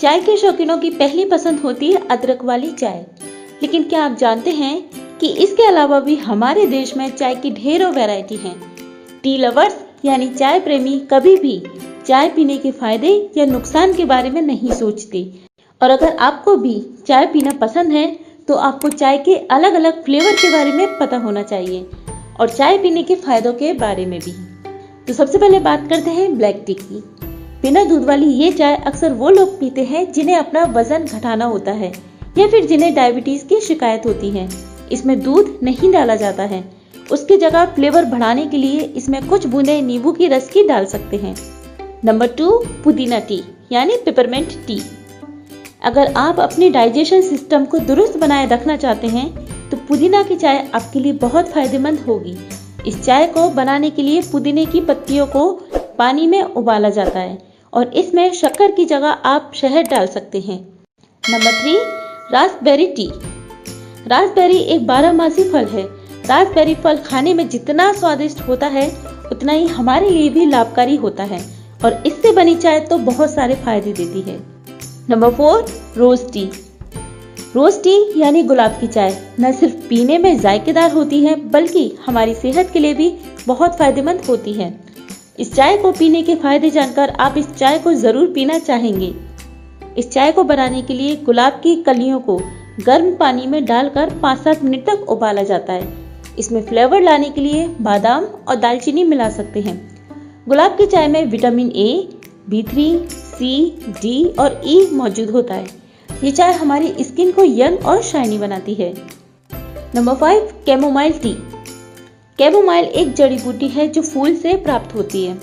चाय 0.00 0.20
के 0.20 0.36
शौकीनों 0.36 0.76
की 0.78 0.90
पहली 0.90 1.24
पसंद 1.24 1.60
होती 1.60 1.92
है 1.92 2.06
अदरक 2.10 2.42
वाली 2.44 2.70
चाय। 2.72 3.04
लेकिन 3.62 3.82
क्या 3.82 4.04
आप 4.04 4.16
जानते 4.18 4.50
हैं 4.50 5.18
कि 5.18 5.28
इसके 5.34 5.66
अलावा 5.66 6.00
भी 6.00 6.16
हमारे 6.16 6.66
देश 6.66 6.96
में 6.96 7.08
चाय 7.10 7.34
की 7.34 7.50
ढेरों 7.52 7.92
वैरायटी 7.92 8.36
हैं। 8.36 8.54
टी 9.22 9.36
लवर्स 9.38 9.76
यानी 10.04 10.28
चाय 10.28 10.60
प्रेमी, 10.60 10.98
कभी 11.12 11.36
भी 11.36 11.62
चाय 12.06 12.28
पीने 12.28 12.58
के 12.58 12.72
फ़ायदे 12.72 13.14
या 13.36 13.44
नुकसान 13.46 13.92
के 13.92 14.04
बारे 14.04 14.30
में 14.30 14.40
नहीं 14.42 14.72
सोचते। 14.72 15.24
और 15.80 15.90
अगर 15.90 16.16
आपको 16.16 16.56
भी 16.56 16.80
चाय 17.06 17.26
पीना 17.26 17.52
पसंद 17.60 17.92
है 17.92 18.06
तो 18.48 18.54
आपको 18.54 18.88
चाय 18.90 19.18
के 19.18 19.36
अलग 19.50 19.74
अलग 19.74 20.04
फ्लेवर 20.04 20.32
के 20.32 20.52
बारे 20.52 20.72
में 20.72 20.98
पता 20.98 21.16
होना 21.16 21.42
चाहिए 21.42 21.86
और 22.40 22.48
चाय 22.50 22.78
पीने 22.78 23.02
के 23.02 23.14
फायदों 23.16 23.52
के 23.54 23.72
बारे 23.74 24.06
में 24.06 24.18
भी। 24.20 24.32
तो 25.06 25.12
सबसे 25.12 25.38
पहले 25.38 25.58
बात 25.60 25.88
करते 25.90 26.10
हैं 26.10 26.36
ब्लैक 26.38 26.62
टी 26.66 26.74
की। 26.74 27.02
बिना 27.66 27.82
दूध 27.84 28.04
वाली 28.04 28.26
ये 28.28 28.50
चाय 28.52 28.74
अक्सर 28.86 29.12
वो 29.12 29.30
लोग 29.30 29.58
पीते 29.60 29.84
हैं 29.84 30.02
जिन्हें 30.12 30.34
अपना 30.36 30.62
वज़न 30.74 31.04
घटाना 31.06 31.44
होता 31.44 31.72
है, 31.72 31.90
या 32.38 32.46
फिर 32.48 32.66
जिन्हें 32.66 32.92
डायबिटीज़ 32.94 33.44
की 33.44 33.58
शिकायत 33.60 34.02
होती 34.06 34.28
है। 34.30 34.48
इसमें 34.92 35.18
दूध 35.22 35.58
नहीं 35.62 35.90
डाला 35.92 36.14
जाता 36.16 36.42
है। 36.42 36.62
उसकी 37.10 37.36
जगह 37.36 37.64
फ्लेवर 37.74 38.04
बढ़ाने 38.04 38.44
के 38.46 38.56
लिए 38.56 38.80
इसमें 38.96 39.28
कुछ 39.28 39.46
बूंदे 39.46 39.80
नींबू 39.82 40.12
की 40.12 40.28
रस 40.28 40.48
की 40.50 40.62
डाल 40.68 40.84
सकते 40.86 41.16
हैं। 41.16 41.34
नंबर 42.04 42.26
टू, 42.28 42.50
पुदीना 42.84 43.18
टी, 43.20 43.42
यानी 43.72 43.96
पेपरमेंट 44.04 44.52
टी 44.66 44.80
अगर 45.84 46.12
आप 46.16 46.40
अपने 46.40 46.68
डाइजेशन 46.70 47.22
सिस्टम 47.22 47.64
को 47.64 47.78
दुरुस्त 47.80 48.16
बनाए 48.18 48.46
रखना 48.48 48.76
चाहते 48.76 49.06
हैं 49.08 49.26
तो 49.70 49.76
पुदीना 49.88 50.22
की 50.22 50.36
चाय 50.36 50.66
आपके 50.74 51.00
लिए 51.00 51.12
बहुत 51.18 51.48
फ़ायदेमंद 51.48 51.98
होगी। 52.00 52.36
इस 52.86 53.02
चाय 53.04 53.26
को 53.28 53.48
बनाने 53.50 53.90
के 53.90 54.02
लिए 54.02 54.22
पुदीने 54.22 54.66
की 54.66 54.80
पत्तियों 54.82 55.26
को 55.26 55.50
पानी 55.98 56.26
में 56.26 56.42
उबाला 56.42 56.88
जाता 56.90 57.18
है। 57.18 57.55
और 57.72 57.92
इसमें 57.94 58.32
शक्कर 58.34 58.70
की 58.70 58.84
जगह 58.84 59.08
आप 59.26 59.52
शहद 59.54 59.88
डाल 59.88 60.06
सकते 60.08 60.40
हैं। 60.40 60.58
Number 61.24 61.52
three 61.52 61.76
raspberry 62.32 62.86
tea. 62.96 63.08
Raspberry 64.08 64.58
एक 64.58 64.86
बारहमासी 64.86 65.44
फल 65.44 65.66
है। 65.66 65.82
रासबेरी 66.28 66.74
फल 66.74 66.98
खाने 66.98 67.34
में 67.34 67.48
जितना 67.48 67.92
स्वादिष्ट 67.92 68.40
होता 68.40 68.66
है, 68.68 68.88
उतना 69.32 69.52
ही 69.52 69.66
हमारे 69.68 70.10
लिए 70.10 70.28
भी 70.28 70.46
लाभकारी 70.46 70.96
होता 70.96 71.24
है 71.24 71.40
और 71.84 72.02
इससे 72.06 72.32
बनी 72.32 72.54
चाय 72.56 72.80
तो 72.80 72.98
बहुत 73.00 73.30
सारे 73.30 73.54
फ़ायदे 73.54 73.92
देती 73.92 74.20
है। 74.22 74.38
Number 75.10 75.30
four, 75.30 75.66
rose 75.96 76.30
tea. 76.32 76.48
Rose 77.54 77.82
tea 77.82 78.20
यानी 78.20 78.42
गुलाब 78.42 78.70
की 78.80 78.86
चाय 78.86 79.16
न 79.40 79.52
सिर्फ़ 79.52 79.74
पीने 79.88 80.18
में 80.18 80.38
जायकेदार 80.40 80.92
होती 80.92 81.24
है, 81.24 81.34
बल्कि 81.50 81.90
हमारी 82.06 82.34
सेहत 82.34 82.70
के 82.72 82.78
लिए 82.78 82.94
भी 82.94 83.08
बहुत 83.46 83.78
फ़ायदेमंद 83.78 84.24
होती 84.28 84.52
है। 84.52 84.68
इस 85.38 85.52
चाय 85.54 85.76
को 85.76 85.90
पीने 85.92 86.22
के 86.22 86.34
फ़ायदे 86.34 86.70
जानकर 86.70 87.10
आप 87.10 87.34
इस 87.38 87.50
चाय 87.54 87.78
को 87.78 87.92
ज़रूर 87.92 88.26
पीना 88.26 88.58
चाहेंगे। 88.58 89.12
इस 89.98 90.10
चाय 90.10 90.32
को 90.32 90.44
बनाने 90.44 90.82
के 90.82 90.94
लिए 90.94 91.16
गुलाब 91.16 91.52
की 91.52 91.74
कलियों 91.82 92.20
को 92.20 92.36
गर्म 92.80 93.14
पानी 93.14 93.46
में 93.46 93.64
डालकर 93.64 94.14
पाँच 94.18 94.38
सात 94.38 94.62
मिनट 94.62 94.86
तक 94.86 95.10
उबाला 95.10 95.42
जाता 95.42 95.72
है। 95.72 95.88
इसमें 96.38 96.60
फ्लेवर 96.66 97.02
लाने 97.02 97.28
के 97.30 97.40
लिए 97.40 97.66
बादाम 97.80 98.24
और 98.24 98.56
दालचीनी 98.56 99.04
मिला 99.04 99.28
सकते 99.30 99.60
हैं। 99.60 99.76
गुलाब 100.48 100.76
की 100.78 100.86
चाय 100.86 101.08
में 101.08 101.24
vitamin 101.26 101.70
A, 101.70 102.08
B 102.50 102.62
three, 102.62 102.88
C, 103.08 103.78
D 104.02 104.24
और 104.38 104.60
ई 104.66 104.78
e 104.80 104.92
मौजूद 104.92 105.30
होता 105.30 105.54
है। 105.54 105.66
ये 106.24 106.30
चाय 106.30 106.52
हमारी 106.52 106.94
स्किन 107.00 107.32
को 107.32 107.44
यंग 107.44 107.86
और 107.86 108.02
शाइनी 108.02 108.38
बनाती 108.38 108.74
है। 108.74 108.92
Number 109.94 110.14
five, 110.14 110.48
chamomile 110.66 111.12
tea. 111.12 111.36
Chamomile 112.38 112.84
एक 112.84 113.12
जड़ी 113.14 113.36
बूटी 113.36 113.68
है 113.68 113.86
जो 113.88 114.00
फूल 114.02 114.34
से 114.36 114.52
प्राप्त 114.54 114.94
होती 114.94 115.24
है। 115.24 115.36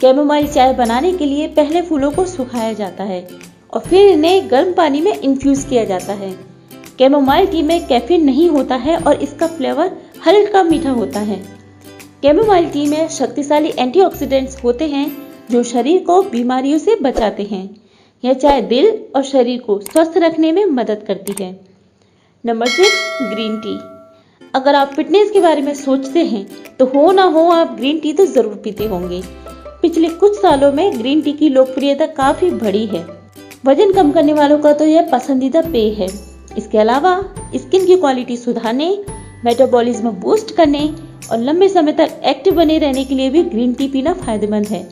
कैमोमाइल 0.00 0.46
चाय 0.46 0.72
बनाने 0.74 1.12
के 1.12 1.24
लिए 1.24 1.48
पहले 1.48 1.82
फूलों 1.82 2.10
को 2.10 2.24
सुखाया 2.26 2.72
जाता 2.72 3.04
है 3.04 3.20
और 3.72 3.80
फिर 3.80 4.08
इन्हें 4.08 4.50
गर्म 4.50 4.72
पानी 4.72 5.00
में 5.00 5.12
इन्फ्यूज 5.12 5.64
किया 5.64 5.84
जाता 5.84 6.12
है। 6.12 6.32
कैमोमाइल 6.98 7.46
टी 7.46 7.62
में 7.62 7.86
कैफीन 7.86 8.24
नहीं 8.24 8.48
होता 8.48 8.74
है 8.76 8.96
और 8.96 9.22
इसका 9.22 9.46
फ्लेवर 9.46 9.92
हल्का 10.26 10.62
मीठा 10.62 10.90
होता 10.90 11.20
है। 11.20 11.36
कैमोमाइल 12.22 12.70
टी 12.70 12.86
में 12.86 13.08
शक्तिशाली 13.08 13.72
एंटीऑक्सीडेंट्स 13.78 14.62
होते 14.64 14.88
हैं 14.88 15.06
जो 15.50 15.62
शरीर 15.64 16.02
को 16.04 16.22
बीमारियों 16.22 16.78
से 16.78 16.96
बचाते 17.02 17.42
हैं। 17.42 17.64
यह 18.24 18.32
चाय 18.32 18.62
दिल 18.62 18.92
और 19.16 19.22
शरीर 19.24 19.60
को 19.60 19.80
स्वस्थ 19.82 20.18
रखने 20.18 20.52
में 20.52 20.64
मदद 20.64 21.04
करती 21.06 21.42
है। 21.44 21.52
नंबर 22.44 22.66
सिक्स 22.68 23.18
ग्रीन 23.22 23.56
टी 23.58 23.78
अगर 24.54 24.74
आप 24.74 24.92
फिटनेस 24.94 25.30
के 25.30 25.40
बारे 25.40 25.62
में 25.62 25.74
सोचते 25.74 26.24
हैं 26.24 26.46
तो 26.76 26.86
हो 26.86 27.10
ना 27.12 27.22
हो 27.24 27.48
आप 27.50 27.76
ग्रीन 27.76 27.98
टी 28.00 28.12
तो 28.12 28.24
ज़रूर 28.26 28.54
पीते 28.64 28.86
होंगे। 28.86 29.22
पिछले 29.82 30.08
कुछ 30.10 30.36
सालों 30.36 30.72
में 30.72 30.98
ग्रीन 30.98 31.20
टी 31.22 31.32
की 31.32 31.48
लोकप्रियता 31.48 32.06
काफ़ी 32.08 32.50
बढ़ी 32.52 32.84
है। 32.86 33.04
वज़न 33.66 33.92
कम 33.92 34.10
करने 34.12 34.32
वालों 34.32 34.58
का 34.58 34.72
तो 34.72 34.86
यह 34.86 35.08
पसंदीदा 35.12 35.60
पेय 35.62 35.90
है। 35.92 36.08
इसके 36.58 36.78
अलावा 36.78 37.14
स्किन 37.56 37.86
की 37.86 37.96
क्वालिटी 37.96 38.36
सुधारने 38.36 38.90
मेटाबॉलिज्म 39.44 40.10
बूस्ट 40.20 40.54
करने 40.56 40.86
और 41.30 41.38
लंबे 41.38 41.68
समय 41.68 41.92
तक 41.92 42.20
एक्टिव 42.26 42.54
बने 42.54 42.78
रहने 42.78 43.04
के 43.04 43.14
लिए 43.14 43.30
भी 43.30 43.42
ग्रीन 43.44 43.72
टी 43.74 43.88
पीना 43.88 44.12
फ़ायदेमंद 44.14 44.66
है। 44.66 44.88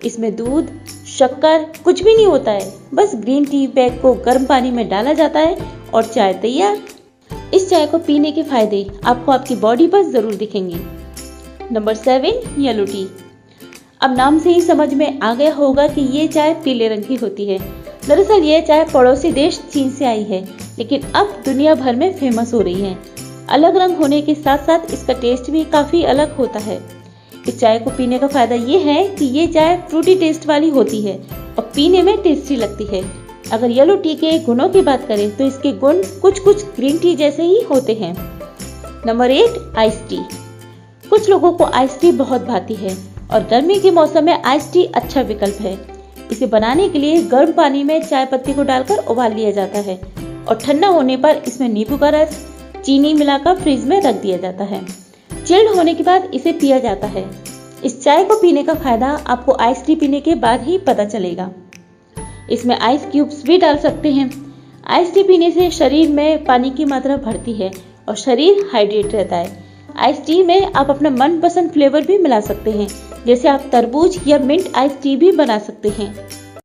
इसमें 0.00 0.34
दूध, 0.36 0.68
शक्कर, 1.08 1.66
कुछ 1.84 2.02
भी 2.02 2.14
नहीं 2.14 2.26
होता 2.26 2.50
है। 2.50 2.72
बस 2.94 3.12
ग्रीन 3.16 3.44
टी 3.44 3.66
बैग 3.74 4.00
को 4.02 4.14
गर्म 4.24 4.44
पानी 4.46 4.70
में 4.70 4.88
डाला 4.88 5.12
जाता 5.14 5.40
है 5.40 5.70
और 5.94 6.04
चाय 6.04 6.34
तैयार 6.42 6.78
इस 7.52 7.68
चाय 7.70 7.86
को 7.86 7.98
पीने 7.98 8.30
के 8.32 8.42
फ़ायदे 8.42 8.86
आपको 9.04 9.32
आपकी 9.32 9.54
बॉडी 9.56 9.86
पर 9.86 10.02
ज़रूर 10.02 10.34
दिखेंगे। 10.34 10.76
नंबर 11.72 11.94
सेवन 11.94 12.62
येलो 12.62 12.84
टी 12.84 13.06
अब 14.02 14.16
नाम 14.16 14.38
से 14.38 14.50
ही 14.50 14.60
समझ 14.62 14.92
में 14.94 15.18
आ 15.20 15.32
गया 15.34 15.54
होगा 15.54 15.86
कि 15.88 16.00
ये 16.12 16.26
चाय 16.28 16.54
पीले 16.64 16.88
रंग 16.88 17.04
की 17.04 17.14
होती 17.16 17.46
है। 17.46 17.58
दरअसल 18.08 18.42
ये 18.42 18.60
चाय 18.60 18.84
पड़ोसी 18.84 19.32
देश 19.32 19.60
चीन 19.72 19.90
से 19.90 20.04
आई 20.04 20.22
है, 20.22 20.42
लेकिन 20.78 21.02
अब 21.12 21.42
दुनिया 21.44 21.74
भर 21.74 21.96
में 21.96 22.12
फ़ेमस 22.12 22.54
हो 22.54 22.60
रही 22.60 22.80
है। 22.80 22.96
अलग 23.50 23.76
रंग 23.76 23.96
होने 23.96 24.20
के 24.22 24.34
साथ 24.34 24.66
साथ 24.66 24.92
इसका 24.92 25.12
टेस्ट 25.14 25.50
भी 25.50 25.64
काफ़ी 25.72 26.02
अलग 26.04 26.36
होता 26.36 26.58
है। 26.60 26.80
इस 27.48 27.58
चाय 27.60 27.78
को 27.78 27.90
पीने 27.90 28.18
का 28.18 28.26
फ़ायदा 28.28 28.54
ये 28.54 28.78
है 28.80 29.06
कि 29.08 29.24
ये 29.28 29.46
चाय 29.48 29.76
फ्रूटी 29.90 30.14
टेस्ट 30.16 30.46
वाली 30.46 30.68
होती 30.70 31.00
है 31.02 31.16
और 31.58 31.70
पीने 31.74 32.02
में 32.02 32.16
टेस्टी 32.22 32.56
लगती 32.56 32.84
है। 32.86 33.02
अगर 33.52 33.70
येलो 33.70 33.94
टी 33.96 34.14
के 34.14 34.38
गुणों 34.38 34.68
की 34.68 34.80
बात 34.82 35.06
करें 35.08 35.30
तो 35.36 35.44
इसके 35.44 35.72
गुण 35.78 36.02
कुछ 36.22 36.38
कुछ 36.40 36.64
ग्रीन 36.76 36.98
टी 36.98 37.14
जैसे 37.16 37.42
ही 37.42 37.60
होते 37.70 37.94
हैं। 37.94 38.14
नंबर 39.06 39.30
एट 39.30 39.76
आइस 39.78 40.00
टी 40.08 40.18
कुछ 41.10 41.28
लोगों 41.30 41.52
को 41.52 41.64
आइस 41.64 41.98
टी 42.00 42.12
बहुत 42.12 42.42
भाती 42.42 42.74
है 42.74 42.96
और 43.32 43.46
गर्मी 43.50 43.78
के 43.80 43.90
मौसम 43.90 44.24
में 44.24 44.32
आइस 44.34 44.72
टी 44.72 44.84
अच्छा 44.94 45.20
विकल्प 45.22 45.60
है। 45.60 45.76
इसे 46.32 46.46
बनाने 46.46 46.88
के 46.88 46.98
लिए 46.98 47.22
गर्म 47.24 47.52
पानी 47.52 47.82
में 47.84 48.02
चाय 48.02 48.26
पत्ती 48.26 48.52
को 48.52 48.62
डालकर 48.62 49.04
उबाल 49.06 49.34
लिया 49.34 49.50
जाता 49.50 49.78
है 49.80 49.96
और 50.48 50.58
ठंडा 50.64 50.88
होने 50.88 51.16
पर 51.16 51.42
इसमें 51.46 51.68
नींबू 51.68 51.96
का 51.96 52.08
रस, 52.10 52.44
चीनी 52.84 53.12
मिलाकर 53.14 53.56
फ्रिज 53.56 53.84
में 53.84 54.00
रख 54.02 54.22
दिया 54.22 54.36
जाता 54.38 54.64
है। 54.64 54.84
चिल्ड 55.36 55.74
होने 55.76 55.94
के 55.94 56.02
बाद 56.02 56.30
इसे 56.34 56.52
पिया 56.52 56.78
जाता 56.78 57.06
है। 57.08 57.24
इस 57.84 58.02
चाय 58.02 58.24
को 58.24 58.40
पीने 58.40 58.62
का 58.62 58.74
फ़ायदा 58.74 59.08
आपको 59.26 59.56
आइस 59.60 59.84
टी 59.86 59.94
पीने 59.96 60.20
के 60.20 60.34
बाद 60.36 60.62
ही 60.62 60.78
पता 60.78 61.04
चलेगा। 61.06 61.50
इसमें 62.50 62.78
आइस 62.78 63.06
क्यूब्स 63.12 63.42
भी 63.44 63.58
डाल 63.58 63.78
सकते 63.78 64.12
हैं। 64.12 64.30
आइस 64.86 65.12
टी 65.14 65.22
पीने 65.22 65.50
से 65.50 65.70
शरीर 65.70 66.08
में 66.08 66.44
पानी 66.44 66.70
की 66.70 66.84
मात्रा 66.84 67.16
बढ़ती 67.16 67.52
है 67.52 67.70
और 68.08 68.16
शरीर 68.16 68.64
हाइड्रेट 68.72 69.14
रहता 69.14 69.36
है। 69.36 69.60
आइस 69.96 70.24
टी 70.26 70.42
में 70.42 70.72
आप 70.72 70.90
अपना 70.90 71.10
मनपसंद 71.10 71.70
फ्लेवर 71.70 72.06
भी 72.06 72.18
मिला 72.18 72.40
सकते 72.40 72.70
हैं, 72.70 72.88
जैसे 73.26 73.48
आप 73.48 73.68
तरबूज 73.72 74.18
या 74.26 74.38
मिंट 74.38 74.76
आइस 74.76 75.00
टी 75.02 75.16
भी 75.16 75.32
बना 75.32 75.58
सकते 75.58 75.88
हैं। 75.88 76.14